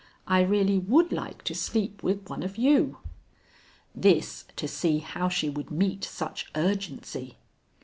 [0.25, 2.97] I really would like to sleep with one of you."
[3.93, 7.37] This, to see how she would meet such urgency.